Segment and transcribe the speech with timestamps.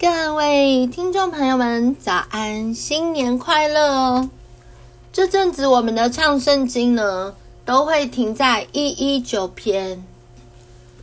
[0.00, 4.30] 各位听众朋友们，早安，新年快乐哦！
[5.12, 7.34] 这阵子我们的唱圣经呢，
[7.66, 10.02] 都会停在一一九篇。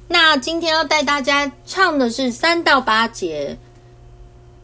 [0.07, 3.59] 那今天要带大家唱的是三到八节。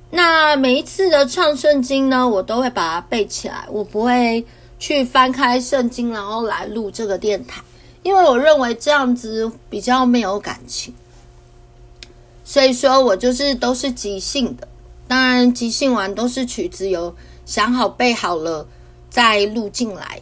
[0.09, 4.43] 那每一次的唱圣经呢，我都会把它背起来，我不会
[4.79, 7.61] 去翻开圣经，然后来录这个电台，
[8.01, 10.91] 因为我认为这样子比较没有感情。
[12.43, 14.67] 所以说我就是都是即兴的，
[15.07, 17.15] 当然即兴完都是曲子有
[17.45, 18.67] 想好背好了
[19.09, 20.21] 再录进来。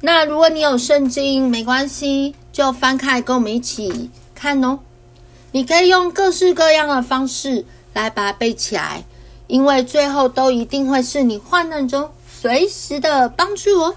[0.00, 4.78] 那如果你有圣经，没关系，就翻开跟我们一起看哦。
[5.50, 7.64] 你可以用各式各样的方式
[7.94, 9.04] 来把它背起来，
[9.46, 13.94] 因为最后都一定会是你患难中随时的帮助哦。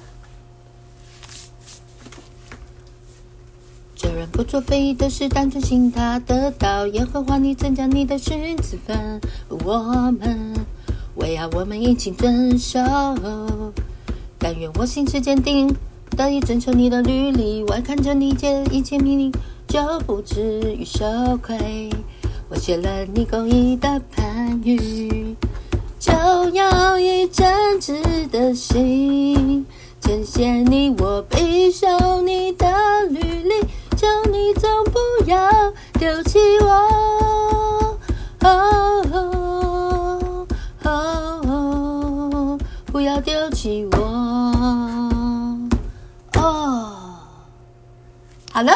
[4.21, 9.19] 人不作废，都是单纯信他得到耶和华你增加你的十次分。
[9.49, 9.81] 我
[10.19, 10.53] 们
[11.15, 12.79] 为要我们一起遵守，
[14.37, 15.75] 但愿我心志坚定，
[16.15, 17.65] 得以遵守你的律例。
[17.67, 19.31] 我看着你这一切命令，
[19.67, 21.03] 就不至于羞
[21.41, 21.89] 愧。
[22.47, 25.35] 我写了你公义的判语，
[25.99, 26.13] 就
[26.53, 29.65] 要以真挚的心
[29.99, 31.87] 呈现你，我必守
[42.91, 43.97] 不要丢弃我，
[46.33, 47.17] 哦。
[48.51, 48.73] 好了，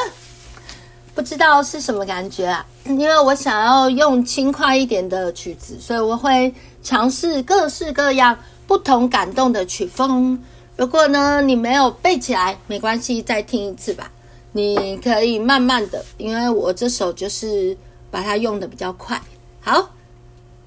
[1.14, 2.66] 不知道是什么感觉啊？
[2.86, 10.42] 因为我想要用轻快一点的曲子，所以我会尝试各式各样不同感动的曲风。
[10.78, 14.10] 如果呢，你没有背起来，没关系，再听一次吧。
[14.54, 17.78] 你可以慢慢的，因为我这首就是
[18.10, 19.22] 把它用的比较快。
[19.60, 19.90] 好，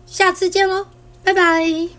[0.06, 0.84] 下次见喽，
[1.24, 1.97] 拜拜。